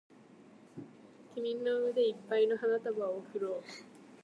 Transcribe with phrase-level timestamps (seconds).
[1.35, 3.63] 君に腕いっぱいの花束を贈ろう